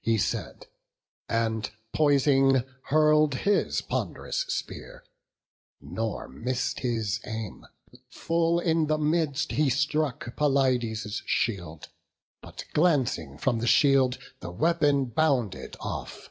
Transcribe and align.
He 0.00 0.16
said, 0.16 0.68
and 1.28 1.68
poising, 1.92 2.62
hurl'd 2.82 3.34
his 3.34 3.82
pond'rous 3.82 4.44
spear; 4.46 5.02
Nor 5.80 6.28
miss'd 6.28 6.78
his 6.78 7.18
aim; 7.24 7.66
full 8.08 8.60
in 8.60 8.86
the 8.86 8.96
midst 8.96 9.50
he 9.50 9.68
struck 9.68 10.36
Pelides' 10.36 11.20
shield; 11.26 11.88
but 12.40 12.64
glancing 12.74 13.38
from 13.38 13.58
the 13.58 13.66
shield 13.66 14.18
The 14.38 14.52
weapon 14.52 15.06
bounded 15.06 15.76
off. 15.80 16.30